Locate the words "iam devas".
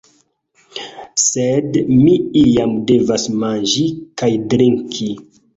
2.41-3.29